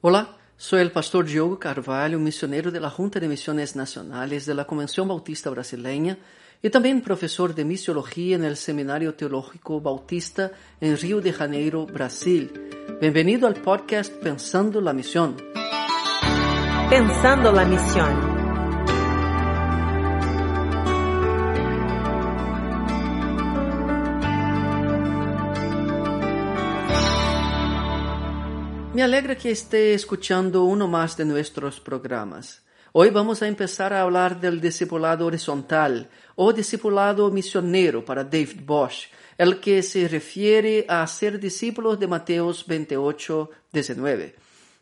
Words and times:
Hola, 0.00 0.36
soy 0.56 0.80
el 0.82 0.92
pastor 0.92 1.24
Diogo 1.24 1.58
Carvalho, 1.58 2.20
misionero 2.20 2.70
de 2.70 2.78
la 2.78 2.88
Junta 2.88 3.18
de 3.18 3.26
Misiones 3.26 3.74
Nacionales 3.74 4.46
de 4.46 4.54
la 4.54 4.64
Convención 4.64 5.08
Bautista 5.08 5.50
Brasileña 5.50 6.16
y 6.62 6.70
también 6.70 7.00
profesor 7.00 7.52
de 7.52 7.64
misiología 7.64 8.36
en 8.36 8.44
el 8.44 8.56
Seminario 8.56 9.14
Teológico 9.14 9.80
Bautista 9.80 10.52
en 10.80 10.96
Río 10.96 11.20
de 11.20 11.32
Janeiro, 11.32 11.84
Brasil. 11.84 12.52
Bienvenido 13.00 13.48
al 13.48 13.54
podcast 13.54 14.12
Pensando 14.22 14.80
la 14.80 14.92
Misión. 14.92 15.36
Pensando 16.88 17.50
la 17.50 17.64
Misión. 17.64 18.37
Me 28.98 29.04
alegra 29.04 29.36
que 29.36 29.52
esté 29.52 29.94
escuchando 29.94 30.64
uno 30.64 30.88
más 30.88 31.16
de 31.16 31.24
nuestros 31.24 31.78
programas. 31.78 32.64
Hoy 32.90 33.10
vamos 33.10 33.40
a 33.40 33.46
empezar 33.46 33.92
a 33.92 34.00
hablar 34.00 34.40
del 34.40 34.60
discipulado 34.60 35.24
horizontal 35.24 36.10
o 36.34 36.52
discipulado 36.52 37.30
misionero 37.30 38.04
para 38.04 38.24
David 38.24 38.62
Bosch, 38.66 39.06
el 39.36 39.60
que 39.60 39.84
se 39.84 40.08
refiere 40.08 40.84
a 40.88 41.06
ser 41.06 41.38
discípulos 41.38 42.00
de 42.00 42.08
Mateos 42.08 42.66
28, 42.66 43.50
19. 43.72 44.34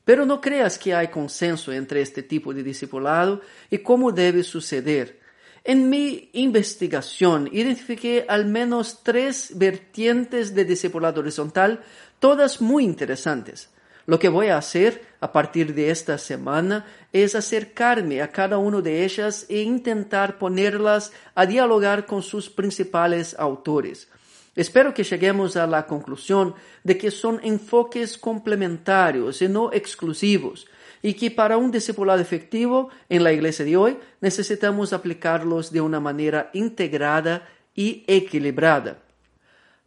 Pero 0.02 0.24
no 0.24 0.40
creas 0.40 0.78
que 0.78 0.94
hay 0.94 1.08
consenso 1.08 1.70
entre 1.70 2.00
este 2.00 2.22
tipo 2.22 2.54
de 2.54 2.62
discipulado 2.62 3.42
y 3.70 3.76
cómo 3.80 4.12
debe 4.12 4.42
suceder. 4.44 5.20
En 5.62 5.90
mi 5.90 6.30
investigación 6.32 7.50
identifiqué 7.52 8.24
al 8.26 8.46
menos 8.46 9.02
tres 9.02 9.52
vertientes 9.56 10.54
de 10.54 10.64
discipulado 10.64 11.20
horizontal, 11.20 11.84
todas 12.18 12.62
muy 12.62 12.82
interesantes. 12.82 13.75
Lo 14.06 14.20
que 14.20 14.28
voy 14.28 14.48
a 14.48 14.58
hacer 14.58 15.04
a 15.20 15.32
partir 15.32 15.74
de 15.74 15.90
esta 15.90 16.16
semana 16.16 16.86
es 17.12 17.34
acercarme 17.34 18.22
a 18.22 18.30
cada 18.30 18.56
una 18.58 18.80
de 18.80 19.04
ellas 19.04 19.46
e 19.48 19.62
intentar 19.62 20.38
ponerlas 20.38 21.12
a 21.34 21.44
dialogar 21.44 22.06
con 22.06 22.22
sus 22.22 22.48
principales 22.48 23.34
autores. 23.36 24.08
Espero 24.54 24.94
que 24.94 25.02
lleguemos 25.02 25.56
a 25.56 25.66
la 25.66 25.86
conclusión 25.86 26.54
de 26.84 26.96
que 26.96 27.10
son 27.10 27.40
enfoques 27.42 28.16
complementarios 28.16 29.42
y 29.42 29.48
no 29.48 29.72
exclusivos, 29.72 30.66
y 31.02 31.14
que 31.14 31.30
para 31.30 31.56
un 31.56 31.70
discipulado 31.70 32.20
efectivo 32.20 32.90
en 33.08 33.24
la 33.24 33.32
iglesia 33.32 33.64
de 33.64 33.76
hoy 33.76 33.98
necesitamos 34.20 34.92
aplicarlos 34.92 35.72
de 35.72 35.80
una 35.80 36.00
manera 36.00 36.48
integrada 36.54 37.46
y 37.74 38.04
equilibrada. 38.06 39.05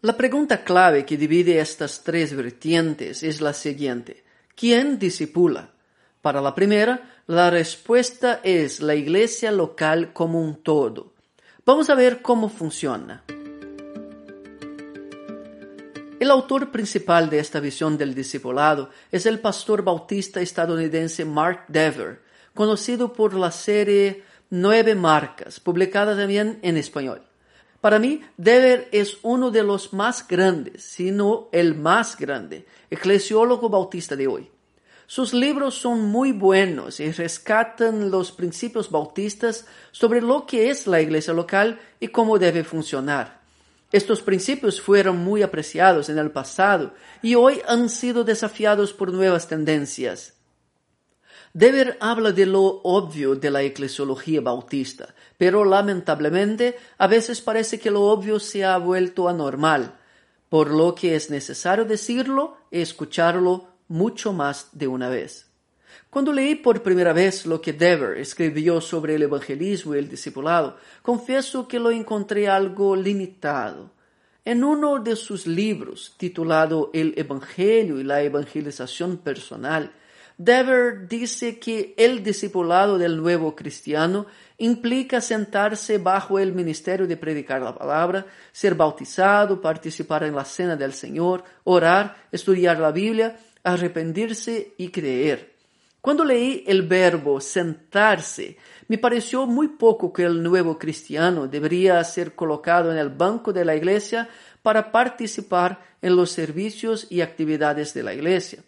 La 0.01 0.15
pregunta 0.15 0.63
clave 0.63 1.05
que 1.05 1.17
divide 1.17 1.59
estas 1.59 2.05
tres 2.05 2.33
vertientes 2.33 3.21
es 3.21 3.41
la 3.41 3.51
siguiente. 3.51 4.23
¿Quién 4.55 4.97
disipula? 4.97 5.71
Para 6.21 6.39
la 6.39 6.55
primera, 6.55 7.21
la 7.27 7.49
respuesta 7.49 8.39
es 8.41 8.79
la 8.79 8.95
iglesia 8.95 9.51
local 9.51 10.13
como 10.13 10.41
un 10.41 10.63
todo. 10.63 11.11
Vamos 11.65 11.89
a 11.89 11.95
ver 11.95 12.21
cómo 12.21 12.47
funciona. 12.47 13.25
El 16.17 16.31
autor 16.31 16.71
principal 16.71 17.29
de 17.29 17.39
esta 17.39 17.59
visión 17.59 17.97
del 17.97 18.15
discipulado 18.15 18.91
es 19.11 19.25
el 19.25 19.39
pastor 19.39 19.83
bautista 19.83 20.39
estadounidense 20.39 21.25
Mark 21.25 21.65
Dever, 21.67 22.21
conocido 22.53 23.11
por 23.11 23.33
la 23.33 23.51
serie 23.51 24.23
Nueve 24.49 24.95
Marcas, 24.95 25.59
publicada 25.59 26.15
también 26.15 26.59
en 26.61 26.77
español. 26.77 27.28
Para 27.81 27.97
mí, 27.97 28.21
Dever 28.35 28.89
es 28.91 29.17
uno 29.21 29.51
de 29.51 29.63
los 29.63 29.93
más 29.93 30.27
grandes, 30.27 30.83
si 30.83 31.11
no 31.11 31.47
el 31.51 31.75
más 31.75 32.17
grande, 32.17 32.65
eclesiólogo 32.89 33.69
bautista 33.69 34.15
de 34.15 34.27
hoy. 34.27 34.49
Sus 35.07 35.33
libros 35.33 35.75
son 35.75 36.01
muy 36.01 36.33
buenos 36.33 36.99
y 36.99 37.11
rescatan 37.11 38.11
los 38.11 38.31
principios 38.31 38.91
bautistas 38.91 39.65
sobre 39.91 40.21
lo 40.21 40.45
que 40.45 40.69
es 40.69 40.87
la 40.87 41.01
iglesia 41.01 41.33
local 41.33 41.79
y 41.99 42.09
cómo 42.09 42.37
debe 42.37 42.63
funcionar. 42.63 43.39
Estos 43.91 44.21
principios 44.21 44.79
fueron 44.79 45.17
muy 45.17 45.41
apreciados 45.41 46.09
en 46.09 46.19
el 46.19 46.29
pasado 46.29 46.93
y 47.23 47.33
hoy 47.33 47.61
han 47.67 47.89
sido 47.89 48.23
desafiados 48.23 48.93
por 48.93 49.11
nuevas 49.11 49.47
tendencias. 49.47 50.38
Dever 51.53 51.97
habla 51.99 52.31
de 52.31 52.45
lo 52.45 52.63
obvio 52.83 53.35
de 53.35 53.49
la 53.49 53.63
eclesiología 53.63 54.41
bautista, 54.41 55.15
pero 55.37 55.65
lamentablemente 55.65 56.77
a 56.97 57.07
veces 57.07 57.41
parece 57.41 57.79
que 57.79 57.89
lo 57.89 58.03
obvio 58.03 58.39
se 58.39 58.63
ha 58.63 58.77
vuelto 58.77 59.27
anormal, 59.27 59.95
por 60.47 60.69
lo 60.71 60.93
que 60.93 61.15
es 61.15 61.29
necesario 61.29 61.85
decirlo 61.85 62.57
y 62.69 62.81
escucharlo 62.81 63.67
mucho 63.87 64.31
más 64.31 64.69
de 64.73 64.87
una 64.87 65.09
vez. 65.09 65.47
Cuando 66.09 66.33
leí 66.33 66.55
por 66.55 66.81
primera 66.81 67.13
vez 67.13 67.45
lo 67.45 67.61
que 67.61 67.73
Dever 67.73 68.17
escribió 68.17 68.81
sobre 68.81 69.15
el 69.15 69.23
evangelismo 69.23 69.95
y 69.95 69.99
el 69.99 70.09
discipulado, 70.09 70.77
confieso 71.01 71.67
que 71.67 71.79
lo 71.79 71.91
encontré 71.91 72.47
algo 72.47 72.95
limitado. 72.95 73.91
En 74.45 74.63
uno 74.63 74.99
de 74.99 75.15
sus 75.15 75.45
libros, 75.45 76.15
titulado 76.17 76.89
El 76.93 77.13
Evangelio 77.17 77.99
y 77.99 78.03
la 78.03 78.23
Evangelización 78.23 79.17
Personal, 79.17 79.91
Dever 80.39 81.05
dice 81.09 81.59
que 81.59 81.93
el 81.97 82.23
discipulado 82.23 82.97
del 82.97 83.17
nuevo 83.17 83.57
cristiano 83.57 84.25
implica 84.57 85.19
sentarse 85.19 85.97
bajo 85.97 86.39
el 86.39 86.53
ministerio 86.53 87.05
de 87.05 87.17
predicar 87.17 87.61
la 87.61 87.75
palabra, 87.75 88.25
ser 88.53 88.73
bautizado, 88.73 89.59
participar 89.59 90.23
en 90.23 90.33
la 90.33 90.45
cena 90.45 90.77
del 90.77 90.93
Señor, 90.93 91.43
orar, 91.65 92.15
estudiar 92.31 92.79
la 92.79 92.93
Biblia, 92.93 93.37
arrepentirse 93.65 94.75
y 94.77 94.87
creer. 94.87 95.55
Cuando 95.99 96.23
leí 96.23 96.63
el 96.65 96.83
verbo 96.83 97.41
sentarse, 97.41 98.55
me 98.87 98.97
pareció 98.97 99.45
muy 99.45 99.67
poco 99.67 100.13
que 100.13 100.23
el 100.23 100.41
nuevo 100.41 100.79
cristiano 100.79 101.49
debería 101.49 102.01
ser 102.05 102.33
colocado 102.33 102.93
en 102.93 102.97
el 102.97 103.09
banco 103.09 103.51
de 103.51 103.65
la 103.65 103.75
iglesia 103.75 104.29
para 104.63 104.93
participar 104.93 105.81
en 106.01 106.15
los 106.15 106.31
servicios 106.31 107.07
y 107.09 107.19
actividades 107.19 107.93
de 107.93 108.03
la 108.03 108.13
iglesia. 108.13 108.63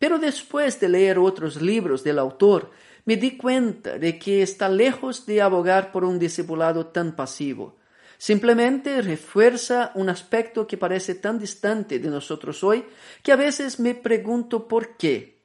Pero 0.00 0.18
después 0.18 0.80
de 0.80 0.88
leer 0.88 1.18
otros 1.18 1.60
libros 1.60 2.02
del 2.02 2.18
autor, 2.18 2.70
me 3.04 3.18
di 3.18 3.36
cuenta 3.36 3.98
de 3.98 4.18
que 4.18 4.40
está 4.40 4.70
lejos 4.70 5.26
de 5.26 5.42
abogar 5.42 5.92
por 5.92 6.04
un 6.04 6.18
discipulado 6.18 6.86
tan 6.86 7.14
pasivo. 7.14 7.76
Simplemente 8.16 9.02
refuerza 9.02 9.92
un 9.94 10.08
aspecto 10.08 10.66
que 10.66 10.78
parece 10.78 11.16
tan 11.16 11.38
distante 11.38 11.98
de 11.98 12.08
nosotros 12.08 12.64
hoy 12.64 12.82
que 13.22 13.30
a 13.30 13.36
veces 13.36 13.78
me 13.78 13.94
pregunto 13.94 14.66
por 14.66 14.96
qué. 14.96 15.42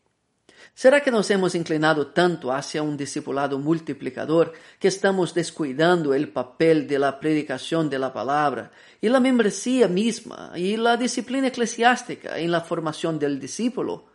¿Será 0.73 1.01
que 1.01 1.11
nos 1.11 1.29
hemos 1.31 1.53
inclinado 1.53 2.07
tanto 2.07 2.53
hacia 2.53 2.81
un 2.81 2.95
discipulado 2.95 3.59
multiplicador 3.59 4.53
que 4.79 4.87
estamos 4.87 5.33
descuidando 5.33 6.13
el 6.13 6.29
papel 6.29 6.87
de 6.87 6.97
la 6.97 7.19
predicación 7.19 7.89
de 7.89 7.99
la 7.99 8.13
palabra 8.13 8.71
y 9.01 9.09
la 9.09 9.19
membresía 9.19 9.89
misma 9.89 10.53
y 10.55 10.77
la 10.77 10.95
disciplina 10.95 11.47
eclesiástica 11.47 12.39
en 12.39 12.51
la 12.51 12.61
formación 12.61 13.19
del 13.19 13.37
discípulo? 13.37 14.14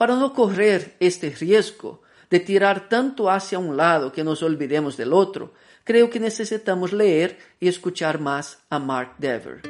Para 0.00 0.16
no 0.16 0.32
correr 0.32 0.96
este 0.98 1.28
riesgo 1.28 2.00
de 2.30 2.40
tirar 2.40 2.88
tanto 2.88 3.28
hacia 3.28 3.58
un 3.58 3.76
lado 3.76 4.12
que 4.12 4.24
nos 4.24 4.42
olvidemos 4.42 4.96
del 4.96 5.12
otro, 5.12 5.52
creo 5.84 6.08
que 6.08 6.18
necesitamos 6.18 6.94
leer 6.94 7.38
y 7.60 7.68
escuchar 7.68 8.18
más 8.18 8.60
a 8.70 8.78
Mark 8.78 9.16
Dever. 9.18 9.60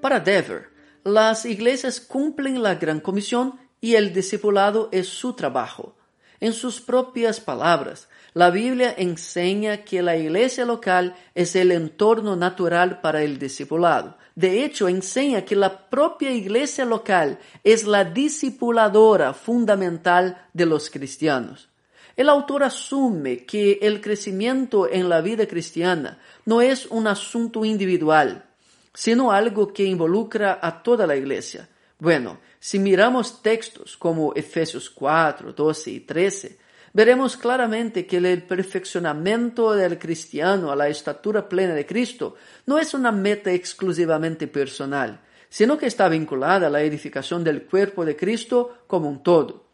Para 0.00 0.18
Dever, 0.18 0.70
las 1.04 1.44
iglesias 1.44 2.00
cumplen 2.00 2.60
la 2.60 2.74
gran 2.74 2.98
comisión 2.98 3.60
y 3.80 3.94
el 3.94 4.12
discipulado 4.12 4.88
es 4.90 5.08
su 5.08 5.34
trabajo. 5.34 5.94
En 6.40 6.52
sus 6.52 6.80
propias 6.80 7.38
palabras, 7.38 8.08
la 8.32 8.50
Biblia 8.50 8.92
enseña 8.98 9.84
que 9.84 10.02
la 10.02 10.16
iglesia 10.16 10.64
local 10.64 11.14
es 11.36 11.54
el 11.54 11.70
entorno 11.70 12.34
natural 12.34 13.00
para 13.00 13.22
el 13.22 13.38
discipulado. 13.38 14.18
De 14.34 14.64
hecho, 14.64 14.88
enseña 14.88 15.44
que 15.44 15.54
la 15.54 15.88
propia 15.88 16.32
iglesia 16.32 16.84
local 16.84 17.38
es 17.62 17.84
la 17.84 18.04
discipuladora 18.04 19.32
fundamental 19.32 20.48
de 20.52 20.66
los 20.66 20.90
cristianos. 20.90 21.68
El 22.16 22.28
autor 22.28 22.62
asume 22.62 23.44
que 23.44 23.78
el 23.82 24.00
crecimiento 24.00 24.88
en 24.90 25.08
la 25.08 25.20
vida 25.20 25.46
cristiana 25.46 26.18
no 26.44 26.60
es 26.60 26.86
un 26.86 27.06
asunto 27.06 27.64
individual, 27.64 28.44
sino 28.92 29.32
algo 29.32 29.72
que 29.72 29.84
involucra 29.84 30.58
a 30.62 30.82
toda 30.82 31.06
la 31.06 31.16
iglesia. 31.16 31.68
Bueno, 31.98 32.38
si 32.60 32.78
miramos 32.78 33.42
textos 33.42 33.96
como 33.96 34.32
Efesios 34.34 34.90
4, 34.90 35.52
12 35.52 35.90
y 35.90 36.00
13, 36.00 36.58
veremos 36.94 37.36
claramente 37.36 38.06
que 38.06 38.16
el 38.18 38.42
perfeccionamiento 38.44 39.72
del 39.72 39.98
cristiano 39.98 40.70
a 40.70 40.76
la 40.76 40.88
estatura 40.88 41.48
plena 41.48 41.74
de 41.74 41.84
Cristo 41.84 42.36
no 42.66 42.78
es 42.78 42.94
una 42.94 43.10
meta 43.12 43.52
exclusivamente 43.52 44.46
personal, 44.46 45.20
sino 45.48 45.76
que 45.76 45.86
está 45.86 46.08
vinculada 46.08 46.68
a 46.68 46.70
la 46.70 46.82
edificación 46.82 47.42
del 47.44 47.64
cuerpo 47.64 48.04
de 48.04 48.16
Cristo 48.16 48.84
como 48.86 49.08
un 49.10 49.22
todo. 49.22 49.64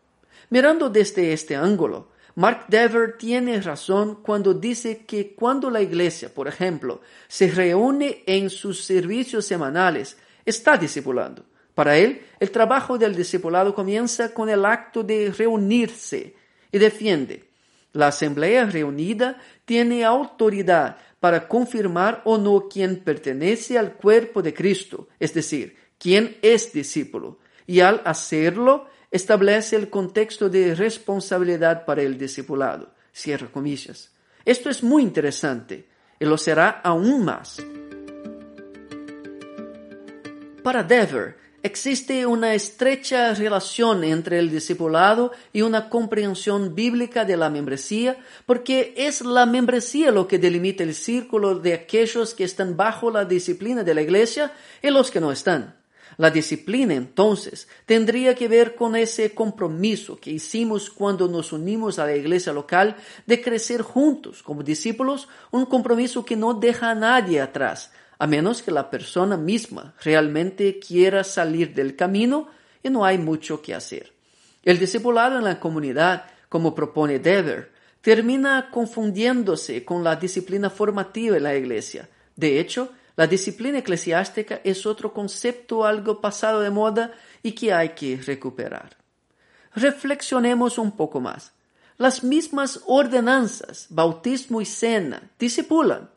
Mirando 0.49 0.89
desde 0.89 1.33
este 1.33 1.55
ángulo, 1.55 2.09
Mark 2.37 2.65
Dever 2.69 3.19
tiene 3.19 3.61
razón 3.61 4.23
cuando 4.23 4.55
dice 4.55 5.05
que 5.05 5.35
cuando 5.35 5.69
la 5.69 5.83
iglesia, 5.83 6.33
por 6.33 6.49
ejemplo, 6.49 7.03
se 7.29 7.51
reúne 7.51 8.23
en 8.27 8.49
sus 8.49 8.83
servicios 8.83 9.45
semanales, 9.45 10.17
está 10.45 10.79
discipulando. 10.79 11.45
Para 11.75 11.99
él, 11.99 12.23
el 12.41 12.51
trabajo 12.51 12.97
del 12.97 13.15
discipulado 13.15 13.75
comienza 13.75 14.33
con 14.33 14.49
el 14.49 14.65
acto 14.65 15.03
de 15.03 15.33
reunirse 15.37 16.35
y 16.73 16.79
defiende. 16.79 17.45
La 17.93 18.09
asamblea 18.09 18.67
reunida 18.67 19.39
tiene 19.65 20.05
autoridad 20.05 20.97
para 21.19 21.49
confirmar 21.49 22.23
o 22.25 22.39
no 22.39 22.69
quién 22.69 23.01
pertenece 23.01 23.79
al 23.79 23.95
cuerpo 23.95 24.43
de 24.43 24.55
Cristo, 24.55 25.09
es 25.19 25.35
decir, 25.35 25.77
quién 25.99 26.39
es 26.41 26.73
discípulo, 26.73 27.39
y 27.67 27.81
al 27.81 28.01
hacerlo 28.05 28.87
establece 29.11 29.77
el 29.77 29.91
contexto 29.91 30.49
de 30.49 30.75
responsabilidad 30.75 31.85
para 31.85 32.03
el 32.03 32.17
discipulado. 32.17 32.95
Cierra 33.13 33.49
comillas. 33.49 34.11
Esto 34.45 34.71
es 34.71 34.83
muy 34.83 35.03
interesante 35.03 35.87
y 36.19 36.25
lo 36.25 36.39
será 36.39 36.81
aún 36.83 37.25
más. 37.25 37.63
Para 40.63 40.83
Dever, 40.83 41.37
existe 41.63 42.27
una 42.27 42.55
estrecha 42.55 43.35
relación 43.35 44.05
entre 44.05 44.39
el 44.39 44.51
discipulado 44.51 45.33
y 45.53 45.63
una 45.63 45.89
comprensión 45.89 46.75
bíblica 46.75 47.25
de 47.25 47.37
la 47.37 47.51
membresía, 47.51 48.19
porque 48.47 48.95
es 48.97 49.23
la 49.23 49.47
membresía 49.47 50.11
lo 50.11 50.27
que 50.27 50.39
delimita 50.39 50.83
el 50.83 50.95
círculo 50.95 51.59
de 51.59 51.75
aquellos 51.75 52.35
que 52.35 52.45
están 52.45 52.77
bajo 52.77 53.11
la 53.11 53.25
disciplina 53.25 53.85
de 53.85 53.95
la 53.95 54.03
iglesia 54.03 54.53
y 54.83 54.91
los 54.91 55.11
que 55.11 55.21
no 55.21 55.33
están. 55.33 55.77
La 56.17 56.31
disciplina, 56.31 56.95
entonces, 56.95 57.69
tendría 57.87 58.35
que 58.35 58.49
ver 58.49 58.75
con 58.75 58.97
ese 58.97 59.33
compromiso 59.33 60.19
que 60.21 60.31
hicimos 60.31 60.91
cuando 60.91 61.29
nos 61.29 61.53
unimos 61.53 61.99
a 61.99 62.05
la 62.05 62.15
iglesia 62.15 62.53
local 62.53 62.97
de 63.27 63.41
crecer 63.41 63.81
juntos 63.83 64.43
como 64.43 64.63
discípulos, 64.63 65.29
un 65.51 65.65
compromiso 65.67 66.25
que 66.25 66.37
no 66.37 66.53
deja 66.53 66.91
a 66.91 66.95
nadie 66.95 67.41
atrás, 67.41 67.93
a 68.21 68.27
menos 68.27 68.63
que 68.63 68.71
la 68.71 68.91
persona 68.91 69.39
misma 69.39 69.95
realmente 70.05 70.79
quiera 70.79 71.25
salir 71.25 71.73
del 71.73 71.97
camino 71.97 72.49
y 72.83 72.91
no 72.91 73.03
hay 73.03 73.17
mucho 73.17 73.63
que 73.63 73.75
hacer. 73.75 74.13
El 74.63 74.79
discipulado 74.79 75.39
en 75.39 75.45
la 75.45 75.59
comunidad, 75.59 76.27
como 76.51 76.75
propone 76.75 77.19
Dever, 77.19 77.73
termina 78.03 78.69
confundiéndose 78.71 79.87
con 79.87 80.05
la 80.05 80.17
disciplina 80.17 80.69
formativa 80.69 81.39
en 81.39 81.45
la 81.45 81.57
iglesia. 81.57 82.11
De 82.37 82.61
hecho, 82.61 82.93
la 83.17 83.27
disciplina 83.27 83.79
eclesiástica 83.79 84.61
es 84.65 84.85
otro 84.85 85.15
concepto 85.15 85.87
algo 85.87 86.21
pasado 86.21 86.61
de 86.61 86.69
moda 86.69 87.15
y 87.43 87.53
que 87.53 87.73
hay 87.73 87.91
que 87.91 88.19
recuperar. 88.19 88.99
Reflexionemos 89.75 90.77
un 90.77 90.93
poco 90.93 91.21
más. 91.21 91.53
Las 91.97 92.23
mismas 92.23 92.83
ordenanzas, 92.87 93.87
bautismo 93.89 94.61
y 94.61 94.67
cena, 94.67 95.31
discipulan, 95.39 96.11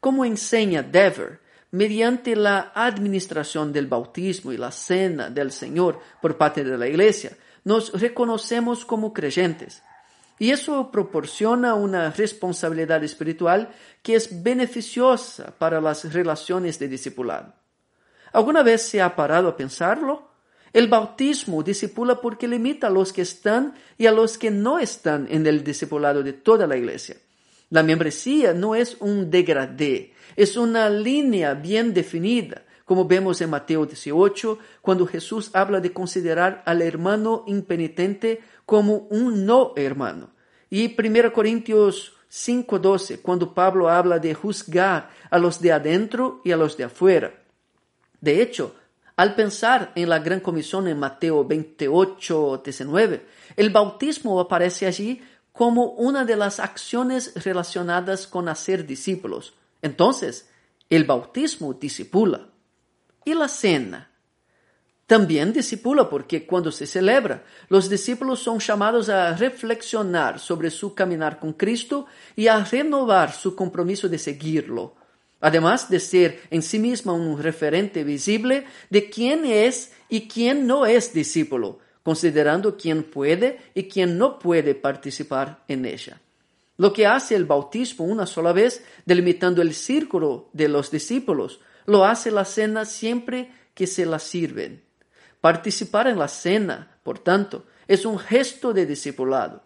como 0.00 0.24
enseña 0.24 0.82
Dever, 0.82 1.40
mediante 1.72 2.34
la 2.34 2.72
administración 2.74 3.72
del 3.72 3.86
bautismo 3.86 4.52
y 4.52 4.56
la 4.56 4.72
cena 4.72 5.30
del 5.30 5.52
Señor 5.52 6.00
por 6.20 6.36
parte 6.36 6.64
de 6.64 6.76
la 6.76 6.88
Iglesia, 6.88 7.36
nos 7.64 7.92
reconocemos 7.92 8.84
como 8.84 9.12
creyentes. 9.12 9.82
Y 10.38 10.50
eso 10.50 10.90
proporciona 10.90 11.74
una 11.74 12.10
responsabilidad 12.10 13.04
espiritual 13.04 13.68
que 14.02 14.14
es 14.14 14.42
beneficiosa 14.42 15.52
para 15.58 15.80
las 15.80 16.10
relaciones 16.12 16.78
de 16.78 16.88
discipulado. 16.88 17.52
¿Alguna 18.32 18.62
vez 18.62 18.82
se 18.82 19.02
ha 19.02 19.14
parado 19.14 19.48
a 19.48 19.56
pensarlo? 19.56 20.30
El 20.72 20.88
bautismo 20.88 21.62
discipula 21.62 22.20
porque 22.20 22.48
limita 22.48 22.86
a 22.86 22.90
los 22.90 23.12
que 23.12 23.22
están 23.22 23.74
y 23.98 24.06
a 24.06 24.12
los 24.12 24.38
que 24.38 24.50
no 24.50 24.78
están 24.78 25.26
en 25.30 25.46
el 25.46 25.62
discipulado 25.62 26.22
de 26.22 26.32
toda 26.32 26.66
la 26.66 26.76
iglesia. 26.76 27.16
La 27.70 27.84
membresía 27.84 28.52
no 28.52 28.74
es 28.74 28.96
un 29.00 29.30
degradé, 29.30 30.12
es 30.34 30.56
una 30.56 30.90
línea 30.90 31.54
bien 31.54 31.94
definida, 31.94 32.64
como 32.84 33.04
vemos 33.04 33.40
en 33.40 33.50
Mateo 33.50 33.86
18, 33.86 34.58
cuando 34.82 35.06
Jesús 35.06 35.50
habla 35.54 35.78
de 35.78 35.92
considerar 35.92 36.64
al 36.66 36.82
hermano 36.82 37.44
impenitente 37.46 38.40
como 38.66 39.06
un 39.10 39.46
no 39.46 39.72
hermano. 39.76 40.30
Y 40.68 40.96
1 40.96 41.32
Corintios 41.32 42.16
5:12, 42.28 43.20
cuando 43.22 43.54
Pablo 43.54 43.88
habla 43.88 44.18
de 44.18 44.34
juzgar 44.34 45.10
a 45.30 45.38
los 45.38 45.60
de 45.60 45.70
adentro 45.70 46.40
y 46.44 46.50
a 46.50 46.56
los 46.56 46.76
de 46.76 46.84
afuera. 46.84 47.32
De 48.20 48.42
hecho, 48.42 48.74
al 49.14 49.36
pensar 49.36 49.92
en 49.94 50.08
la 50.08 50.18
gran 50.18 50.40
comisión 50.40 50.88
en 50.88 50.98
Mateo 50.98 51.44
28, 51.44 52.62
19, 52.64 53.26
el 53.54 53.70
bautismo 53.70 54.40
aparece 54.40 54.86
allí 54.86 55.22
como 55.52 55.86
una 55.92 56.24
de 56.24 56.36
las 56.36 56.60
acciones 56.60 57.32
relacionadas 57.44 58.26
con 58.26 58.48
hacer 58.48 58.86
discípulos. 58.86 59.54
Entonces, 59.82 60.48
el 60.88 61.04
bautismo 61.04 61.74
disipula. 61.74 62.48
¿Y 63.24 63.34
la 63.34 63.48
cena? 63.48 64.10
También 65.10 65.52
disipula 65.52 66.08
porque 66.08 66.46
cuando 66.46 66.70
se 66.70 66.86
celebra, 66.86 67.42
los 67.68 67.90
discípulos 67.90 68.38
son 68.38 68.60
llamados 68.60 69.08
a 69.08 69.34
reflexionar 69.36 70.38
sobre 70.38 70.70
su 70.70 70.94
caminar 70.94 71.40
con 71.40 71.52
Cristo 71.54 72.06
y 72.36 72.46
a 72.46 72.64
renovar 72.64 73.32
su 73.32 73.56
compromiso 73.56 74.08
de 74.08 74.18
seguirlo. 74.18 74.94
Además 75.40 75.90
de 75.90 75.98
ser 75.98 76.42
en 76.50 76.62
sí 76.62 76.78
misma 76.78 77.12
un 77.12 77.42
referente 77.42 78.04
visible 78.04 78.66
de 78.88 79.10
quién 79.10 79.44
es 79.44 79.92
y 80.08 80.28
quién 80.28 80.68
no 80.68 80.86
es 80.86 81.12
discípulo, 81.12 81.80
considerando 82.02 82.76
quién 82.76 83.04
puede 83.04 83.60
y 83.74 83.84
quién 83.84 84.18
no 84.18 84.38
puede 84.38 84.74
participar 84.74 85.64
en 85.68 85.84
ella. 85.84 86.20
Lo 86.76 86.92
que 86.92 87.06
hace 87.06 87.34
el 87.34 87.44
bautismo 87.44 88.06
una 88.06 88.26
sola 88.26 88.52
vez, 88.52 88.82
delimitando 89.04 89.60
el 89.60 89.74
círculo 89.74 90.48
de 90.52 90.68
los 90.68 90.90
discípulos, 90.90 91.60
lo 91.86 92.04
hace 92.04 92.30
la 92.30 92.44
cena 92.44 92.84
siempre 92.84 93.50
que 93.74 93.86
se 93.86 94.06
la 94.06 94.18
sirven. 94.18 94.82
Participar 95.40 96.08
en 96.08 96.18
la 96.18 96.28
cena, 96.28 96.98
por 97.02 97.18
tanto, 97.18 97.64
es 97.86 98.04
un 98.04 98.18
gesto 98.18 98.72
de 98.72 98.86
discipulado. 98.86 99.62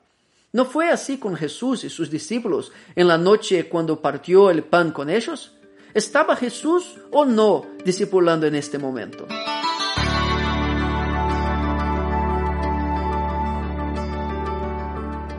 ¿No 0.53 0.65
fue 0.65 0.91
así 0.91 1.19
con 1.19 1.37
Jesús 1.37 1.85
y 1.85 1.91
sus 1.91 2.11
discípulos 2.11 2.73
en 2.95 3.09
la 3.09 3.19
noche 3.19 3.69
cuando 3.69 4.01
partió 4.01 4.51
el 4.51 4.63
pan 4.65 4.93
con 4.93 5.11
ellos? 5.11 5.53
¿Estaba 5.95 6.37
Jesús 6.37 6.97
o 7.11 7.25
no 7.25 7.67
discipulando 7.85 8.47
en 8.47 8.55
este 8.55 8.79
momento? 8.79 9.27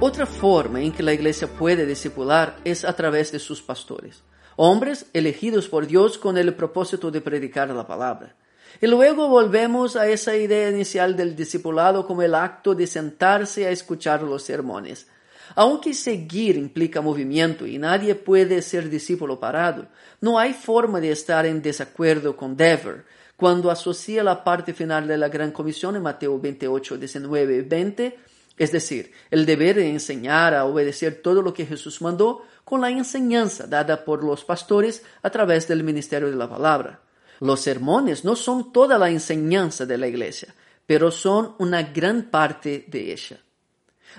Otra 0.02 0.26
forma 0.26 0.82
en 0.82 0.92
que 0.92 1.02
la 1.02 1.14
iglesia 1.14 1.48
puede 1.48 1.86
discipular 1.86 2.58
es 2.66 2.84
a 2.84 2.94
través 2.94 3.32
de 3.32 3.40
sus 3.40 3.62
pastores, 3.62 4.24
hombres 4.58 5.06
elegidos 5.14 5.70
por 5.70 5.88
Dios 5.88 6.18
con 6.18 6.38
el 6.38 6.54
propósito 6.54 7.12
de 7.12 7.22
predicar 7.22 7.70
la 7.70 7.88
palabra. 7.88 8.36
Y 8.82 8.88
luego 8.88 9.30
volvemos 9.30 9.96
a 9.96 10.08
esa 10.10 10.36
idea 10.36 10.70
inicial 10.70 11.16
del 11.16 11.34
discipulado 11.34 12.06
como 12.06 12.24
el 12.24 12.36
acto 12.36 12.76
de 12.76 12.88
sentarse 12.88 13.68
a 13.68 13.70
escuchar 13.70 14.22
los 14.22 14.44
sermones. 14.44 15.08
Aunque 15.56 15.94
seguir 15.94 16.58
implica 16.58 17.00
movimiento 17.00 17.66
y 17.66 17.78
nadie 17.78 18.16
puede 18.16 18.62
ser 18.62 18.90
discípulo 18.90 19.40
parado, 19.40 19.88
no 20.20 20.38
hay 20.38 20.52
forma 20.52 21.00
de 21.00 21.12
estar 21.12 21.46
en 21.46 21.62
desacuerdo 21.62 22.36
con 22.36 22.58
Dever 22.58 23.06
cuando 23.38 23.72
asocia 23.72 24.24
la 24.24 24.44
parte 24.44 24.74
final 24.74 25.08
de 25.08 25.18
la 25.18 25.30
Gran 25.30 25.52
Comisión 25.52 25.96
en 25.96 26.02
Mateo 26.02 26.38
28, 26.38 26.98
19 26.98 27.56
y 27.56 27.62
20 27.62 28.20
es 28.58 28.72
decir, 28.72 29.12
el 29.32 29.46
deber 29.46 29.76
de 29.76 29.90
enseñar 29.90 30.54
a 30.54 30.66
obedecer 30.66 31.22
todo 31.22 31.42
lo 31.42 31.54
que 31.54 31.66
Jesús 31.66 32.02
mandó 32.02 32.46
con 32.64 32.82
la 32.82 32.90
enseñanza 32.90 33.68
dada 33.68 34.06
por 34.06 34.24
los 34.24 34.46
pastores 34.46 35.04
a 35.22 35.30
través 35.30 35.68
del 35.68 35.84
ministerio 35.84 36.30
de 36.30 36.38
la 36.38 36.50
palabra. 36.50 37.02
Los 37.42 37.62
sermones 37.62 38.24
no 38.24 38.36
son 38.36 38.72
toda 38.72 38.98
la 38.98 39.10
enseñanza 39.10 39.86
de 39.86 39.98
la 39.98 40.08
iglesia, 40.08 40.56
pero 40.86 41.12
son 41.12 41.56
una 41.60 41.84
gran 41.84 42.24
parte 42.24 42.86
de 42.88 43.12
ella. 43.12 43.40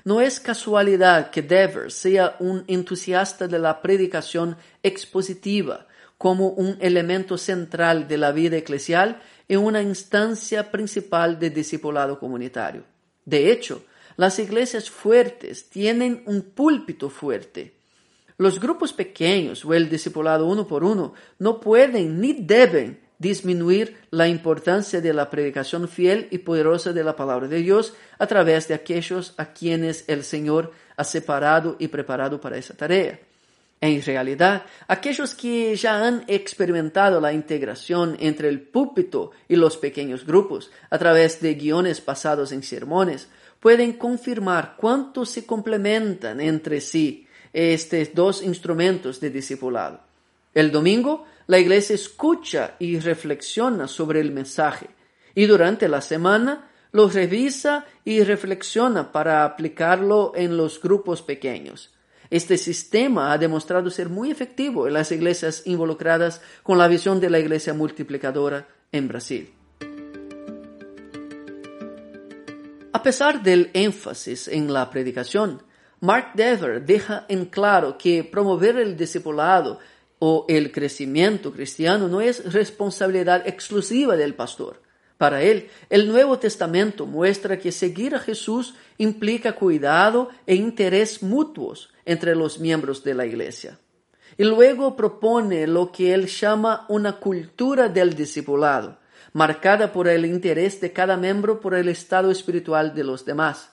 No 0.04 0.20
es 0.20 0.40
casualidad 0.40 1.30
que 1.30 1.40
Dever 1.40 1.90
sea 1.90 2.36
un 2.40 2.64
entusiasta 2.66 3.48
de 3.48 3.58
la 3.58 3.80
predicación 3.80 4.56
expositiva 4.82 5.86
como 6.18 6.48
un 6.48 6.76
elemento 6.80 7.38
central 7.38 8.06
de 8.06 8.18
la 8.18 8.32
vida 8.32 8.58
eclesial 8.58 9.22
y 9.48 9.56
una 9.56 9.80
instancia 9.80 10.70
principal 10.70 11.38
de 11.38 11.50
discipulado 11.50 12.18
comunitario. 12.18 12.84
De 13.24 13.50
hecho, 13.50 13.82
las 14.16 14.38
iglesias 14.38 14.90
fuertes 14.90 15.68
tienen 15.68 16.23
un 16.26 16.42
púlpito 16.42 17.11
fuerte. 17.11 17.75
Los 18.38 18.61
grupos 18.61 18.92
pequeños 18.92 19.64
o 19.64 19.73
el 19.73 19.88
discipulado 19.88 20.46
uno 20.46 20.66
por 20.66 20.85
uno 20.85 21.14
no 21.38 21.61
pueden 21.61 22.20
ni 22.20 22.35
deben 22.35 23.00
disminuir 23.18 23.96
la 24.11 24.28
importancia 24.28 25.00
de 25.00 25.14
la 25.14 25.30
predicación 25.30 25.88
fiel 25.88 26.28
y 26.30 26.38
poderosa 26.38 26.92
de 26.92 27.02
la 27.02 27.16
palabra 27.16 27.49
de 27.49 27.58
Dios 27.58 27.94
a 28.18 28.26
través 28.26 28.68
de 28.68 28.75
aquellos 28.75 29.32
a 29.38 29.52
quienes 29.52 30.04
el 30.08 30.23
Señor 30.23 30.73
ha 30.96 31.04
separado 31.04 31.76
y 31.78 31.88
preparado 31.88 32.40
para 32.40 32.58
esa 32.58 32.76
tarea. 32.76 33.18
En 33.80 34.02
realidad, 34.02 34.64
aquellos 34.88 35.35
que 35.35 35.76
ya 35.76 36.06
han 36.06 36.25
experimentado 36.28 37.20
la 37.20 37.32
integración 37.32 38.16
entre 38.20 38.49
el 38.49 38.61
púlpito 38.61 39.32
y 39.49 39.56
los 39.56 39.76
pequeños 39.76 40.25
grupos 40.25 40.70
a 40.88 40.99
través 40.99 41.40
de 41.40 41.54
guiones 41.54 42.00
pasados 42.00 42.52
en 42.52 42.62
sermones 42.62 43.28
pueden 43.60 43.94
confirmar 43.94 44.76
cuánto 44.76 45.25
se 45.25 45.46
complementan 45.46 46.40
entre 46.40 46.80
sí 46.80 47.26
estos 47.52 48.14
dos 48.14 48.42
instrumentos 48.42 49.20
de 49.20 49.30
discipulado. 49.30 50.00
El 50.54 50.70
domingo, 50.70 51.25
la 51.46 51.58
iglesia 51.58 51.94
escucha 51.94 52.76
y 52.78 52.98
reflexiona 52.98 53.88
sobre 53.88 54.20
el 54.20 54.32
mensaje, 54.32 54.88
y 55.34 55.46
durante 55.46 55.88
la 55.88 56.00
semana 56.00 56.70
lo 56.92 57.08
revisa 57.08 57.84
y 58.04 58.22
reflexiona 58.22 59.12
para 59.12 59.44
aplicarlo 59.44 60.32
en 60.34 60.56
los 60.56 60.80
grupos 60.80 61.22
pequeños. 61.22 61.92
Este 62.30 62.58
sistema 62.58 63.32
ha 63.32 63.38
demostrado 63.38 63.90
ser 63.90 64.08
muy 64.08 64.30
efectivo 64.30 64.86
en 64.86 64.94
las 64.94 65.12
iglesias 65.12 65.62
involucradas 65.66 66.40
con 66.62 66.78
la 66.78 66.88
visión 66.88 67.20
de 67.20 67.30
la 67.30 67.38
iglesia 67.38 67.75
multiplicadora 67.75 68.66
en 68.92 69.08
Brasil. 69.08 69.55
Pesar 73.06 73.40
del 73.40 73.70
énfasis 73.72 74.48
en 74.48 74.72
la 74.72 74.90
predicación, 74.90 75.62
Mark 76.00 76.32
Dever 76.34 76.84
deja 76.84 77.25
en 77.28 77.44
claro 77.44 77.96
que 77.96 78.25
promover 78.25 78.78
el 78.78 78.96
discipulado 78.96 79.78
o 80.18 80.44
el 80.48 80.72
crecimiento 80.72 81.52
cristiano 81.52 82.08
no 82.08 82.20
es 82.20 82.52
responsabilidad 82.52 83.46
exclusiva 83.46 84.16
del 84.16 84.34
pastor. 84.34 84.82
Para 85.18 85.40
él, 85.40 85.68
el 85.88 86.08
Nuevo 86.08 86.40
Testamento 86.40 87.06
muestra 87.06 87.60
que 87.60 87.70
seguir 87.70 88.16
a 88.16 88.18
Jesús 88.18 88.75
implica 88.98 89.52
cuidado 89.52 90.30
e 90.44 90.56
interés 90.56 91.22
mutuos 91.22 91.90
entre 92.06 92.34
los 92.34 92.58
miembros 92.58 93.04
de 93.04 93.14
la 93.14 93.25
Iglesia. 93.25 93.78
Y 94.36 94.42
luego 94.42 94.96
propone 94.96 95.68
lo 95.68 95.92
que 95.92 96.12
él 96.12 96.26
llama 96.26 96.86
una 96.88 97.20
cultura 97.20 97.88
del 97.88 98.14
discipulado, 98.16 98.98
marcada 99.36 99.92
por 99.92 100.08
el 100.08 100.24
interés 100.24 100.80
de 100.80 100.94
cada 100.94 101.18
miembro 101.18 101.60
por 101.60 101.74
el 101.74 101.90
estado 101.90 102.30
espiritual 102.30 102.94
de 102.94 103.04
los 103.04 103.26
demás. 103.26 103.68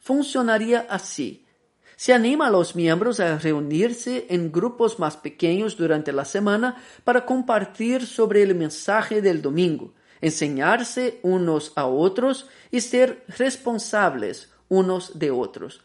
Funcionaría 0.00 0.84
así. 0.90 1.46
Se 1.94 2.12
anima 2.12 2.48
a 2.48 2.50
los 2.50 2.74
miembros 2.74 3.20
a 3.20 3.38
reunirse 3.38 4.26
en 4.30 4.50
grupos 4.50 4.98
más 4.98 5.16
pequeños 5.16 5.76
durante 5.76 6.10
la 6.10 6.24
semana 6.24 6.82
para 7.04 7.24
compartir 7.24 8.04
sobre 8.04 8.42
el 8.42 8.56
mensaje 8.56 9.22
del 9.22 9.40
domingo, 9.40 9.94
enseñarse 10.20 11.20
unos 11.22 11.70
a 11.76 11.86
otros 11.86 12.48
y 12.72 12.80
ser 12.80 13.24
responsables 13.38 14.50
unos 14.68 15.20
de 15.20 15.30
otros. 15.30 15.82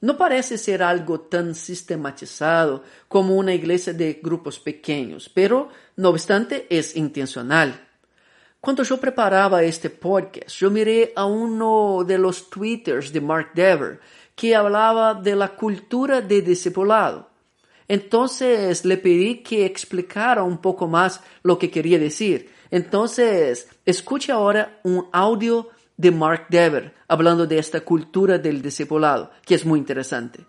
No 0.00 0.18
parece 0.18 0.58
ser 0.58 0.82
algo 0.82 1.20
tan 1.20 1.54
sistematizado 1.54 2.82
como 3.06 3.36
una 3.36 3.54
iglesia 3.54 3.92
de 3.92 4.18
grupos 4.20 4.58
pequeños, 4.58 5.30
pero 5.32 5.68
no 5.94 6.08
obstante 6.08 6.66
es 6.68 6.96
intencional. 6.96 7.86
Cuando 8.60 8.82
yo 8.82 9.00
preparaba 9.00 9.62
este 9.62 9.90
podcast, 9.90 10.50
yo 10.50 10.70
miré 10.70 11.12
a 11.16 11.24
uno 11.24 12.04
de 12.04 12.18
los 12.18 12.50
twitters 12.50 13.12
de 13.12 13.20
Mark 13.20 13.52
Dever 13.54 14.00
que 14.34 14.54
hablaba 14.54 15.14
de 15.14 15.34
la 15.34 15.48
cultura 15.48 16.20
de 16.20 16.42
discipulado. 16.42 17.30
Entonces 17.88 18.84
le 18.84 18.96
pedí 18.96 19.42
que 19.42 19.66
explicara 19.66 20.42
un 20.42 20.58
poco 20.58 20.86
más 20.86 21.20
lo 21.42 21.58
que 21.58 21.70
quería 21.70 21.98
decir 21.98 22.50
entonces, 22.70 23.68
escuche 23.84 24.30
ahora 24.30 24.80
un 24.84 25.08
audio 25.12 25.68
de 25.96 26.10
Mark 26.10 26.46
Dever 26.48 26.94
hablando 27.08 27.46
de 27.46 27.58
esta 27.58 27.80
cultura 27.80 28.38
del 28.38 28.62
discipulado, 28.62 29.32
que 29.44 29.56
es 29.56 29.66
muy 29.66 29.78
interesante. 29.78 30.46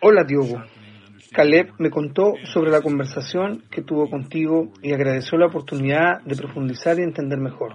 Hola 0.00 0.24
Diogo. 0.24 0.62
Caleb 1.32 1.74
me 1.78 1.90
contó 1.90 2.34
sobre 2.52 2.72
la 2.72 2.82
conversación 2.82 3.62
que 3.70 3.82
tuvo 3.82 4.10
contigo 4.10 4.72
y 4.82 4.92
agradeció 4.92 5.38
la 5.38 5.46
oportunidad 5.46 6.20
de 6.24 6.34
profundizar 6.34 6.98
y 6.98 7.02
entender 7.02 7.38
mejor. 7.38 7.72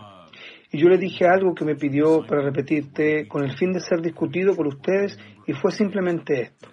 Y 0.73 0.77
yo 0.77 0.89
le 0.89 0.97
dije 0.97 1.25
algo 1.25 1.55
que 1.55 1.63
me 1.63 1.75
pidió 1.75 2.25
para 2.27 2.41
repetirte 2.41 3.29
con 3.29 3.45
el 3.45 3.57
fin 3.57 3.71
de 3.71 3.79
ser 3.79 4.01
discutido 4.01 4.55
por 4.55 4.67
ustedes 4.67 5.17
y 5.47 5.53
fue 5.53 5.71
simplemente 5.71 6.41
esto. 6.41 6.67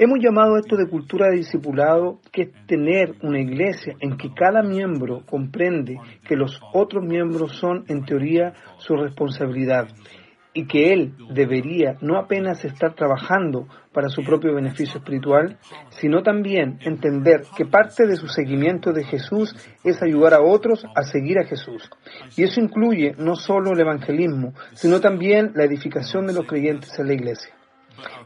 Hemos 0.00 0.18
llamado 0.20 0.56
esto 0.56 0.76
de 0.76 0.88
cultura 0.88 1.28
de 1.28 1.36
discipulado, 1.36 2.18
que 2.32 2.42
es 2.42 2.66
tener 2.66 3.14
una 3.22 3.38
iglesia 3.38 3.94
en 4.00 4.16
que 4.16 4.34
cada 4.34 4.62
miembro 4.62 5.24
comprende 5.26 5.96
que 6.26 6.34
los 6.34 6.60
otros 6.72 7.04
miembros 7.04 7.56
son, 7.56 7.84
en 7.86 8.04
teoría, 8.04 8.54
su 8.78 8.96
responsabilidad 8.96 9.86
y 10.52 10.66
que 10.66 10.92
él 10.92 11.14
debería 11.32 11.96
no 12.00 12.18
apenas 12.18 12.64
estar 12.64 12.94
trabajando 12.94 13.68
para 13.92 14.08
su 14.08 14.22
propio 14.22 14.54
beneficio 14.54 14.98
espiritual, 14.98 15.58
sino 15.90 16.22
también 16.22 16.78
entender 16.80 17.42
que 17.56 17.66
parte 17.66 18.06
de 18.06 18.16
su 18.16 18.28
seguimiento 18.28 18.92
de 18.92 19.04
Jesús 19.04 19.54
es 19.84 20.02
ayudar 20.02 20.34
a 20.34 20.42
otros 20.42 20.84
a 20.94 21.02
seguir 21.02 21.38
a 21.38 21.44
Jesús. 21.44 21.88
Y 22.36 22.44
eso 22.44 22.60
incluye 22.60 23.14
no 23.18 23.36
solo 23.36 23.72
el 23.72 23.80
evangelismo, 23.80 24.54
sino 24.72 25.00
también 25.00 25.52
la 25.54 25.64
edificación 25.64 26.26
de 26.26 26.34
los 26.34 26.46
creyentes 26.46 26.98
en 26.98 27.06
la 27.06 27.14
iglesia. 27.14 27.59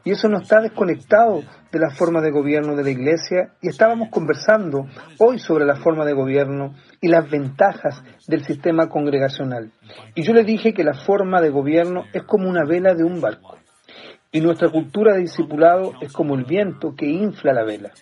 Y 0.04 0.10
eso 0.10 0.28
no 0.28 0.38
está 0.38 0.60
desconectado 0.60 1.42
de 1.72 1.78
la 1.78 1.90
forma 1.90 2.20
de 2.20 2.30
gobierno 2.30 2.76
de 2.76 2.84
la 2.84 2.90
Iglesia 2.90 3.52
y 3.60 3.68
estábamos 3.68 4.08
conversando 4.10 4.86
hoy 5.18 5.38
sobre 5.38 5.64
la 5.64 5.76
forma 5.76 6.04
de 6.04 6.12
gobierno 6.12 6.74
y 7.00 7.08
las 7.08 7.28
ventajas 7.28 8.02
del 8.28 8.44
sistema 8.44 8.88
congregacional. 8.88 9.72
Y 10.14 10.22
yo 10.22 10.32
le 10.32 10.44
dije 10.44 10.72
que 10.72 10.84
la 10.84 10.94
forma 10.94 11.40
de 11.40 11.50
gobierno 11.50 12.04
es 12.12 12.22
como 12.24 12.48
una 12.48 12.64
vela 12.64 12.94
de 12.94 13.04
un 13.04 13.20
barco. 13.20 13.58
Y 14.30 14.40
nuestra 14.40 14.68
cultura 14.68 15.14
de 15.14 15.20
discipulado 15.20 15.92
es 16.00 16.12
como 16.12 16.34
el 16.34 16.44
viento 16.44 16.94
que 16.96 17.06
infla 17.06 17.52
la 17.52 17.64
vela. 17.64 17.92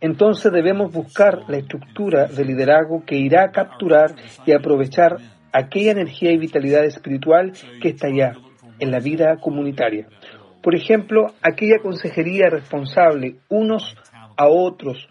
Entonces 0.00 0.50
debemos 0.50 0.90
buscar 0.90 1.40
la 1.46 1.58
estructura 1.58 2.26
de 2.26 2.44
liderazgo 2.44 3.04
que 3.04 3.16
irá 3.16 3.44
a 3.44 3.50
capturar 3.50 4.14
y 4.46 4.52
aprovechar 4.52 5.18
aquella 5.52 5.92
energía 5.92 6.32
y 6.32 6.38
vitalidad 6.38 6.84
espiritual 6.84 7.52
que 7.82 7.90
está 7.90 8.06
allá 8.06 8.32
en 8.78 8.90
la 8.90 8.98
vida 8.98 9.36
comunitaria. 9.36 10.08
Por 10.64 10.74
ejemplo, 10.74 11.26
aquella 11.42 11.78
consejería 11.78 12.48
responsable 12.48 13.36
unos 13.50 13.94
a 14.34 14.48
otros 14.48 15.06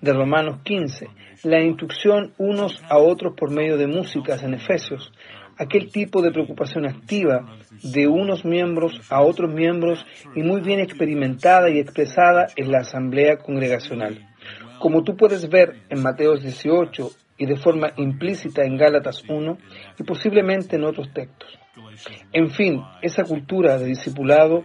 de 0.00 0.12
Romanos 0.12 0.60
15, 0.62 1.08
la 1.42 1.60
instrucción 1.60 2.32
unos 2.38 2.80
a 2.88 2.98
otros 2.98 3.34
por 3.36 3.50
medio 3.50 3.76
de 3.76 3.88
músicas 3.88 4.44
en 4.44 4.54
Efesios, 4.54 5.12
aquel 5.58 5.90
tipo 5.90 6.22
de 6.22 6.30
preocupación 6.30 6.86
activa 6.86 7.56
de 7.82 8.06
unos 8.06 8.44
miembros 8.44 9.00
a 9.10 9.22
otros 9.22 9.52
miembros 9.52 10.06
y 10.36 10.42
muy 10.44 10.60
bien 10.60 10.78
experimentada 10.78 11.68
y 11.68 11.80
expresada 11.80 12.46
en 12.54 12.70
la 12.70 12.82
asamblea 12.82 13.38
congregacional. 13.38 14.28
Como 14.78 15.02
tú 15.02 15.16
puedes 15.16 15.48
ver 15.48 15.80
en 15.90 16.00
Mateos 16.00 16.42
18 16.44 17.10
y 17.38 17.46
de 17.46 17.56
forma 17.56 17.92
implícita 17.96 18.62
en 18.62 18.76
Gálatas 18.76 19.24
1 19.28 19.58
y 19.98 20.04
posiblemente 20.04 20.76
en 20.76 20.84
otros 20.84 21.12
textos. 21.12 21.58
En 22.32 22.50
fin, 22.50 22.82
esa 23.02 23.24
cultura 23.24 23.78
de 23.78 23.86
discipulado 23.86 24.64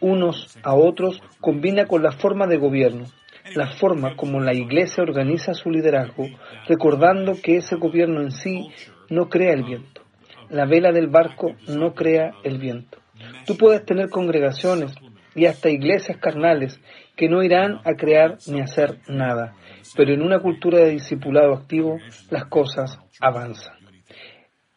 unos 0.00 0.58
a 0.62 0.74
otros 0.74 1.20
combina 1.40 1.86
con 1.86 2.02
la 2.02 2.12
forma 2.12 2.46
de 2.46 2.56
gobierno, 2.56 3.06
la 3.54 3.68
forma 3.68 4.16
como 4.16 4.40
la 4.40 4.54
Iglesia 4.54 5.02
organiza 5.02 5.54
su 5.54 5.70
liderazgo, 5.70 6.26
recordando 6.66 7.34
que 7.42 7.56
ese 7.56 7.76
gobierno 7.76 8.20
en 8.20 8.32
sí 8.32 8.68
no 9.08 9.28
crea 9.28 9.52
el 9.52 9.64
viento. 9.64 10.02
La 10.50 10.64
vela 10.64 10.92
del 10.92 11.08
barco 11.08 11.54
no 11.68 11.94
crea 11.94 12.32
el 12.44 12.58
viento. 12.58 12.98
Tú 13.46 13.56
puedes 13.56 13.84
tener 13.84 14.10
congregaciones 14.10 14.94
y 15.34 15.46
hasta 15.46 15.70
iglesias 15.70 16.18
carnales 16.18 16.80
que 17.16 17.28
no 17.28 17.42
irán 17.42 17.80
a 17.84 17.94
crear 17.94 18.38
ni 18.46 18.60
a 18.60 18.64
hacer 18.64 19.00
nada, 19.08 19.54
pero 19.96 20.12
en 20.12 20.22
una 20.22 20.40
cultura 20.40 20.78
de 20.78 20.90
discipulado 20.90 21.54
activo 21.54 21.98
las 22.30 22.46
cosas 22.46 22.98
avanzan. 23.20 23.76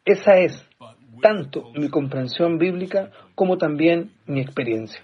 Esa 0.06 0.38
es 0.40 0.66
tanto 1.22 1.72
mi 1.76 1.90
comprensión 1.90 2.58
bíblica 2.58 3.12
como 3.36 3.58
también 3.58 4.14
mi 4.26 4.42
experiencia. 4.42 5.02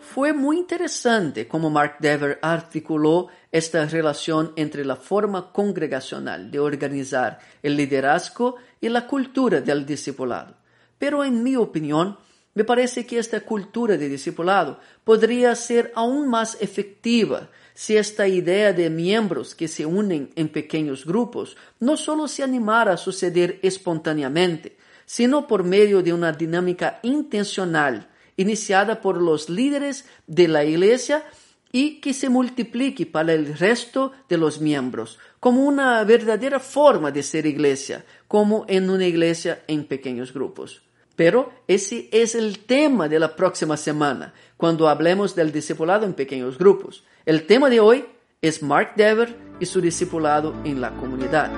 Fue 0.00 0.32
muy 0.32 0.56
interesante 0.58 1.46
cómo 1.46 1.70
Mark 1.70 1.96
Dever 2.00 2.38
articuló 2.42 3.28
esta 3.52 3.84
relación 3.86 4.52
entre 4.56 4.84
la 4.84 4.96
forma 4.96 5.52
congregacional 5.52 6.50
de 6.50 6.58
organizar 6.58 7.38
el 7.62 7.76
liderazgo 7.76 8.56
y 8.80 8.88
la 8.88 9.06
cultura 9.06 9.60
del 9.60 9.86
discipulado. 9.86 10.56
Pero 10.98 11.22
en 11.22 11.42
mi 11.42 11.56
opinión, 11.56 12.18
me 12.54 12.64
parece 12.64 13.06
que 13.06 13.18
esta 13.18 13.40
cultura 13.42 13.96
de 13.96 14.08
discipulado 14.08 14.80
podría 15.04 15.54
ser 15.54 15.92
aún 15.94 16.28
más 16.28 16.56
efectiva 16.60 17.48
si 17.80 17.96
esta 17.96 18.28
idea 18.28 18.74
de 18.74 18.90
miembros 18.90 19.54
que 19.54 19.66
se 19.66 19.86
unen 19.86 20.28
en 20.36 20.50
pequeños 20.50 21.06
grupos 21.06 21.56
no 21.78 21.96
solo 21.96 22.28
se 22.28 22.42
animara 22.42 22.92
a 22.92 22.96
suceder 22.98 23.58
espontáneamente, 23.62 24.76
sino 25.06 25.46
por 25.46 25.64
medio 25.64 26.02
de 26.02 26.12
una 26.12 26.30
dinámica 26.30 27.00
intencional 27.02 28.10
iniciada 28.36 29.00
por 29.00 29.22
los 29.22 29.48
líderes 29.48 30.04
de 30.26 30.46
la 30.46 30.62
Iglesia 30.62 31.24
y 31.72 32.02
que 32.02 32.12
se 32.12 32.28
multiplique 32.28 33.06
para 33.06 33.32
el 33.32 33.56
resto 33.56 34.12
de 34.28 34.36
los 34.36 34.60
miembros, 34.60 35.18
como 35.40 35.64
una 35.64 36.04
verdadera 36.04 36.60
forma 36.60 37.10
de 37.10 37.22
ser 37.22 37.46
iglesia, 37.46 38.04
como 38.28 38.66
en 38.68 38.90
una 38.90 39.06
iglesia 39.06 39.64
en 39.66 39.84
pequeños 39.86 40.34
grupos. 40.34 40.82
Pero 41.20 41.52
ese 41.68 42.08
es 42.12 42.34
el 42.34 42.60
tema 42.60 43.06
de 43.06 43.18
la 43.18 43.36
próxima 43.36 43.76
semana, 43.76 44.32
cuando 44.56 44.88
hablemos 44.88 45.34
del 45.34 45.52
discipulado 45.52 46.06
en 46.06 46.14
pequeños 46.14 46.56
grupos. 46.56 47.04
El 47.26 47.46
tema 47.46 47.68
de 47.68 47.78
hoy 47.78 48.06
es 48.40 48.62
Mark 48.62 48.94
Dever 48.96 49.36
y 49.60 49.66
su 49.66 49.82
discipulado 49.82 50.54
en 50.64 50.80
la 50.80 50.96
comunidad. 50.96 51.50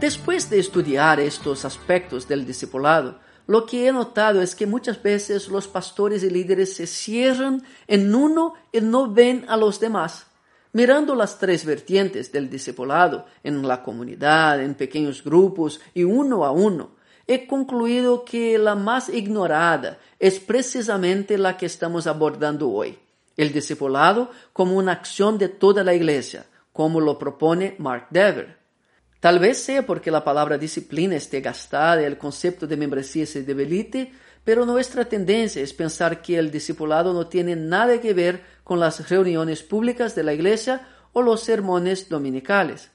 Después 0.00 0.50
de 0.50 0.58
estudiar 0.58 1.18
estos 1.18 1.64
aspectos 1.64 2.28
del 2.28 2.44
discipulado, 2.44 3.18
lo 3.50 3.66
que 3.66 3.88
he 3.88 3.92
notado 3.92 4.40
es 4.42 4.54
que 4.54 4.64
muchas 4.64 5.02
veces 5.02 5.48
los 5.48 5.66
pastores 5.66 6.22
y 6.22 6.30
líderes 6.30 6.76
se 6.76 6.86
cierran 6.86 7.64
en 7.88 8.14
uno 8.14 8.54
y 8.70 8.80
no 8.80 9.12
ven 9.12 9.44
a 9.48 9.56
los 9.56 9.80
demás. 9.80 10.28
Mirando 10.72 11.16
las 11.16 11.36
tres 11.36 11.64
vertientes 11.64 12.30
del 12.30 12.48
discipulado, 12.48 13.26
en 13.42 13.66
la 13.66 13.82
comunidad, 13.82 14.62
en 14.62 14.76
pequeños 14.76 15.24
grupos 15.24 15.80
y 15.94 16.04
uno 16.04 16.44
a 16.44 16.52
uno, 16.52 16.90
he 17.26 17.48
concluido 17.48 18.24
que 18.24 18.56
la 18.56 18.76
más 18.76 19.08
ignorada 19.08 19.98
es 20.20 20.38
precisamente 20.38 21.36
la 21.36 21.56
que 21.56 21.66
estamos 21.66 22.06
abordando 22.06 22.70
hoy, 22.70 23.00
el 23.36 23.52
discipulado 23.52 24.30
como 24.52 24.76
una 24.76 24.92
acción 24.92 25.38
de 25.38 25.48
toda 25.48 25.82
la 25.82 25.92
iglesia, 25.92 26.46
como 26.72 27.00
lo 27.00 27.18
propone 27.18 27.74
Mark 27.78 28.06
Dever. 28.10 28.59
Tal 29.20 29.38
vez 29.38 29.62
sea 29.62 29.84
porque 29.84 30.10
la 30.10 30.24
palabra 30.24 30.56
disciplina 30.56 31.14
esté 31.14 31.42
gastada 31.42 32.02
el 32.02 32.16
concepto 32.16 32.66
de 32.66 32.78
membresía 32.78 33.26
se 33.26 33.42
debilite, 33.42 34.12
pero 34.44 34.64
nuestra 34.64 35.04
tendencia 35.04 35.62
es 35.62 35.74
pensar 35.74 36.22
que 36.22 36.38
el 36.38 36.50
discipulado 36.50 37.12
no 37.12 37.26
tiene 37.26 37.54
nada 37.54 38.00
que 38.00 38.14
ver 38.14 38.42
con 38.64 38.80
las 38.80 39.10
reuniones 39.10 39.62
públicas 39.62 40.14
de 40.14 40.22
la 40.22 40.32
iglesia 40.32 40.88
o 41.12 41.20
los 41.20 41.42
sermones 41.42 42.08
dominicales. 42.08 42.90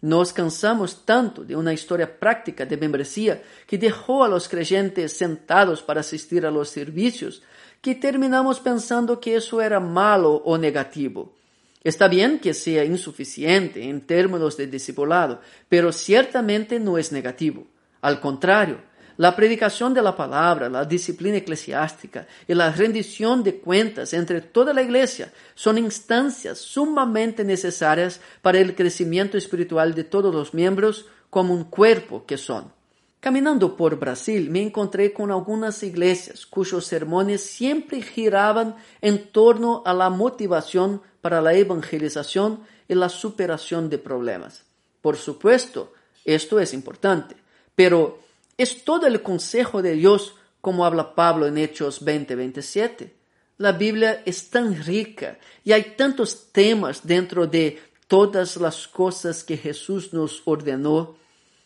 Nos 0.00 0.32
cansamos 0.32 1.04
tanto 1.04 1.44
de 1.44 1.54
una 1.54 1.72
historia 1.72 2.18
práctica 2.18 2.66
de 2.66 2.76
membresía 2.76 3.40
que 3.66 3.78
dejó 3.78 4.24
a 4.24 4.28
los 4.28 4.48
creyentes 4.48 5.12
sentados 5.12 5.82
para 5.82 6.00
asistir 6.00 6.46
a 6.46 6.50
los 6.50 6.70
servicios, 6.70 7.42
que 7.80 7.94
terminamos 7.94 8.58
pensando 8.58 9.20
que 9.20 9.36
eso 9.36 9.60
era 9.60 9.78
malo 9.78 10.34
o 10.44 10.58
negativo. 10.58 11.36
Está 11.82 12.08
bien 12.08 12.38
que 12.38 12.52
sea 12.52 12.84
insuficiente 12.84 13.82
en 13.88 14.02
términos 14.02 14.56
de 14.56 14.66
discipulado, 14.66 15.40
pero 15.68 15.92
ciertamente 15.92 16.78
no 16.78 16.98
es 16.98 17.10
negativo. 17.10 17.66
Al 18.02 18.20
contrario, 18.20 18.82
la 19.16 19.36
predicación 19.36 19.92
de 19.92 20.00
la 20.00 20.16
palabra, 20.16 20.68
la 20.68 20.84
disciplina 20.84 21.38
eclesiástica 21.38 22.26
y 22.48 22.54
la 22.54 22.72
rendición 22.72 23.42
de 23.42 23.56
cuentas 23.56 24.14
entre 24.14 24.40
toda 24.40 24.72
la 24.72 24.82
iglesia 24.82 25.32
son 25.54 25.76
instancias 25.76 26.58
sumamente 26.58 27.44
necesarias 27.44 28.20
para 28.40 28.58
el 28.58 28.74
crecimiento 28.74 29.36
espiritual 29.36 29.94
de 29.94 30.04
todos 30.04 30.34
los 30.34 30.54
miembros 30.54 31.06
como 31.28 31.52
un 31.52 31.64
cuerpo 31.64 32.24
que 32.26 32.38
son. 32.38 32.72
Caminando 33.20 33.76
por 33.76 33.98
Brasil 33.98 34.48
me 34.48 34.62
encontré 34.62 35.12
con 35.12 35.30
algunas 35.30 35.82
iglesias 35.82 36.46
cuyos 36.46 36.86
sermones 36.86 37.42
siempre 37.42 38.00
giraban 38.00 38.76
en 39.02 39.30
torno 39.30 39.82
a 39.84 39.92
la 39.92 40.08
motivación 40.08 41.02
para 41.20 41.40
la 41.40 41.54
evangelización 41.54 42.60
y 42.88 42.94
la 42.94 43.08
superación 43.08 43.88
de 43.90 43.98
problemas. 43.98 44.64
Por 45.00 45.16
supuesto, 45.16 45.92
esto 46.24 46.60
es 46.60 46.74
importante, 46.74 47.36
pero 47.74 48.20
es 48.56 48.84
todo 48.84 49.06
el 49.06 49.22
consejo 49.22 49.82
de 49.82 49.92
Dios 49.94 50.34
como 50.60 50.84
habla 50.84 51.14
Pablo 51.14 51.46
en 51.46 51.58
Hechos 51.58 52.04
20:27. 52.04 53.14
La 53.58 53.72
Biblia 53.72 54.22
es 54.24 54.50
tan 54.50 54.82
rica 54.84 55.38
y 55.64 55.72
hay 55.72 55.94
tantos 55.96 56.50
temas 56.52 57.06
dentro 57.06 57.46
de 57.46 57.80
todas 58.06 58.56
las 58.56 58.88
cosas 58.88 59.44
que 59.44 59.56
Jesús 59.56 60.12
nos 60.12 60.42
ordenó 60.44 61.20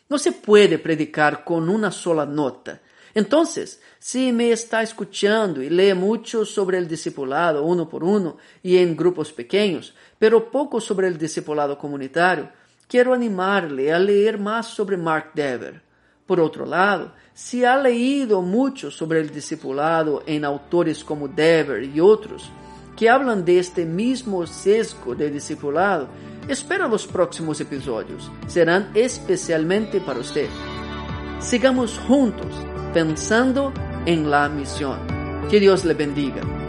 no 0.09 0.19
se 0.19 0.33
puede 0.33 0.79
predicar 0.79 1.45
con 1.45 1.69
una 1.69 1.91
sola 1.91 2.27
nota. 2.27 2.81
Entonces, 3.15 3.81
si 4.01 4.33
me 4.33 4.51
está 4.51 4.83
escuchando 4.83 5.63
y 5.63 5.71
lee 5.71 5.95
mucho 5.95 6.45
sobre 6.45 6.79
el 6.79 6.89
discipulado 6.89 7.65
uno 7.65 7.89
por 7.89 8.03
uno 8.03 8.39
y 8.63 8.79
en 8.79 8.97
grupos 8.97 9.33
pequeños, 9.33 9.95
pero 10.19 10.51
poco 10.51 10.81
sobre 10.81 11.07
el 11.07 11.17
discipulado 11.17 11.79
comunitario, 11.79 12.51
quiero 12.89 13.15
animarle 13.15 13.93
a 13.93 13.99
leer 14.01 14.39
más 14.39 14.67
sobre 14.67 14.97
Mark 14.97 15.31
Dever. 15.35 15.81
Por 16.27 16.41
otro 16.41 16.67
lado, 16.67 17.13
si 17.33 17.65
ha 17.65 17.77
leído 17.77 18.43
mucho 18.43 18.91
sobre 18.91 19.21
el 19.21 19.31
discipulado 19.31 20.25
en 20.27 20.45
autores 20.45 21.05
como 21.05 21.29
Dever 21.29 21.85
y 21.85 22.01
otros, 22.01 22.51
que 22.97 23.11
hablan 23.11 23.45
de 23.45 23.59
este 23.59 23.85
mismo 23.85 24.47
sesgo 24.47 25.15
de 25.15 25.31
discipulado, 25.31 26.09
espera 26.49 26.89
los 26.89 27.07
próximos 27.07 27.61
episodios. 27.61 28.31
Serán 28.47 28.91
especialmente 28.95 30.01
para 30.01 30.21
usted. 30.21 30.49
Sigamos 31.41 31.99
juntos 31.99 32.55
pensando 32.95 33.73
en 34.07 34.31
la 34.31 34.49
misión. 34.49 34.99
Que 35.51 35.59
Dios 35.59 35.85
le 35.85 35.95
bendiga. 35.95 36.64